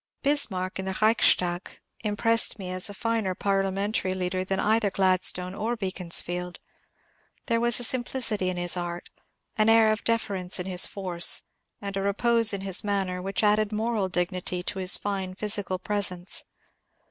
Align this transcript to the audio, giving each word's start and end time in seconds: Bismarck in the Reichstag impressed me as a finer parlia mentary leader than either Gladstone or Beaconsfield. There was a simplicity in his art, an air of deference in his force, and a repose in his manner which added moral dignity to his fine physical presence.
Bismarck 0.23 0.79
in 0.79 0.85
the 0.85 0.97
Reichstag 0.99 1.79
impressed 2.03 2.57
me 2.57 2.71
as 2.71 2.89
a 2.89 2.93
finer 2.95 3.35
parlia 3.35 3.71
mentary 3.71 4.15
leader 4.15 4.43
than 4.43 4.59
either 4.59 4.89
Gladstone 4.89 5.53
or 5.53 5.75
Beaconsfield. 5.75 6.59
There 7.45 7.59
was 7.59 7.79
a 7.79 7.83
simplicity 7.83 8.49
in 8.49 8.57
his 8.57 8.75
art, 8.75 9.11
an 9.59 9.69
air 9.69 9.91
of 9.91 10.03
deference 10.03 10.57
in 10.59 10.65
his 10.65 10.87
force, 10.87 11.43
and 11.79 11.95
a 11.95 12.01
repose 12.01 12.51
in 12.51 12.61
his 12.61 12.83
manner 12.83 13.21
which 13.21 13.43
added 13.43 13.71
moral 13.71 14.09
dignity 14.09 14.63
to 14.63 14.79
his 14.79 14.97
fine 14.97 15.35
physical 15.35 15.77
presence. 15.77 16.45